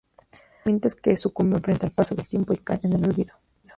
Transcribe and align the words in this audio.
Sentimientos 0.63 0.95
que 0.95 1.15
sucumben 1.15 1.61
frente 1.61 1.85
al 1.85 1.91
paso 1.91 2.15
del 2.15 2.27
tiempo 2.27 2.53
y 2.53 2.57
caen 2.57 2.79
en 2.85 2.93
el 2.93 3.03
olvido. 3.11 3.35